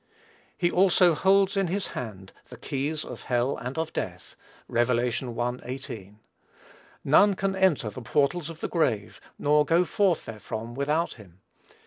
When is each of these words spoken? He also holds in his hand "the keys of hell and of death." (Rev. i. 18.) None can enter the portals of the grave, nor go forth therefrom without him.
He 0.57 0.71
also 0.71 1.13
holds 1.13 1.55
in 1.55 1.67
his 1.67 1.89
hand 1.89 2.33
"the 2.49 2.57
keys 2.57 3.05
of 3.05 3.21
hell 3.21 3.55
and 3.57 3.77
of 3.77 3.93
death." 3.93 4.35
(Rev. 4.67 4.89
i. 4.97 5.59
18.) 5.63 6.19
None 7.03 7.35
can 7.35 7.55
enter 7.55 7.91
the 7.91 8.01
portals 8.01 8.49
of 8.49 8.61
the 8.61 8.67
grave, 8.67 9.21
nor 9.37 9.63
go 9.63 9.85
forth 9.85 10.21
therefrom 10.25 10.73
without 10.73 11.13
him. 11.13 11.41